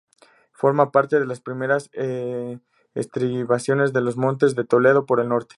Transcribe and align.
Forma 0.51 0.91
parte 0.91 1.19
de 1.19 1.25
las 1.27 1.41
primeras 1.41 1.89
estribaciones 2.95 3.93
de 3.93 4.01
los 4.01 4.17
Montes 4.17 4.55
de 4.55 4.65
Toledo 4.65 5.05
por 5.05 5.19
el 5.19 5.29
norte. 5.29 5.49